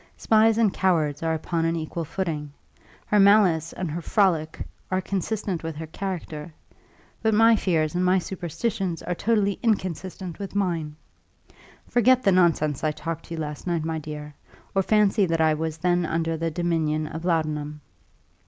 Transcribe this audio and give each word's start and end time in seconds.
Spies 0.17 0.57
and 0.57 0.73
cowards 0.73 1.21
are 1.21 1.35
upon 1.35 1.63
an 1.63 1.75
equal 1.75 2.05
footing. 2.05 2.51
Her 3.05 3.19
malice 3.19 3.71
and 3.71 3.91
her 3.91 4.01
frolic 4.01 4.65
are 4.89 4.99
consistent 4.99 5.61
with 5.61 5.75
her 5.75 5.85
character, 5.85 6.51
but 7.21 7.35
my 7.35 7.55
fears 7.55 7.93
and 7.93 8.03
my 8.03 8.17
superstition 8.17 8.97
are 9.05 9.13
totally 9.13 9.59
inconsistent 9.61 10.39
with 10.39 10.55
mine. 10.55 10.95
Forget 11.87 12.23
the 12.23 12.31
nonsense 12.31 12.83
I 12.83 12.89
talked 12.91 13.25
to 13.25 13.35
you 13.35 13.39
last 13.39 13.67
night, 13.67 13.85
my 13.85 13.99
dear, 13.99 14.33
or 14.73 14.81
fancy 14.81 15.27
that 15.27 15.39
I 15.39 15.53
was 15.53 15.77
then 15.77 16.03
under 16.07 16.35
the 16.35 16.49
dominion 16.49 17.05
of 17.05 17.23
laudanum. 17.23 17.81